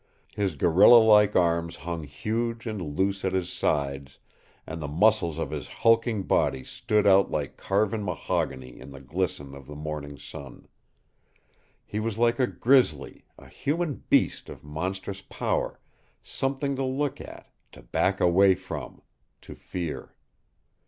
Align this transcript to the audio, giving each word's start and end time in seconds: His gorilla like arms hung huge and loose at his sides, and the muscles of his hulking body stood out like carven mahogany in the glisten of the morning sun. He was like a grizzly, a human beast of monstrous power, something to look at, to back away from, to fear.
His 0.33 0.55
gorilla 0.55 0.97
like 0.97 1.35
arms 1.35 1.75
hung 1.75 2.05
huge 2.05 2.65
and 2.65 2.81
loose 2.81 3.23
at 3.23 3.33
his 3.33 3.53
sides, 3.53 4.17
and 4.65 4.81
the 4.81 4.87
muscles 4.87 5.37
of 5.37 5.51
his 5.51 5.67
hulking 5.67 6.23
body 6.23 6.63
stood 6.63 7.05
out 7.05 7.29
like 7.29 7.55
carven 7.55 8.03
mahogany 8.03 8.79
in 8.79 8.89
the 8.89 8.99
glisten 8.99 9.53
of 9.53 9.67
the 9.67 9.75
morning 9.75 10.17
sun. 10.17 10.67
He 11.85 11.99
was 11.99 12.17
like 12.17 12.39
a 12.39 12.47
grizzly, 12.47 13.25
a 13.37 13.47
human 13.47 14.03
beast 14.09 14.49
of 14.49 14.63
monstrous 14.63 15.21
power, 15.21 15.79
something 16.23 16.75
to 16.77 16.83
look 16.83 17.21
at, 17.21 17.51
to 17.73 17.83
back 17.83 18.19
away 18.19 18.55
from, 18.55 19.03
to 19.41 19.53
fear. 19.53 20.15